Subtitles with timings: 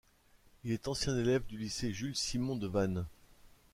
[0.63, 3.05] Il est ancien élève du lycée Jules-Simon de Vannes.